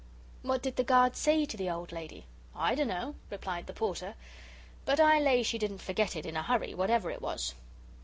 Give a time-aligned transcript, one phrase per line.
[0.41, 4.15] "What did the guard say to the old lady?" "I dunno," replied the Porter,
[4.83, 7.53] "but I lay she didn't forget it in a hurry, whatever it was."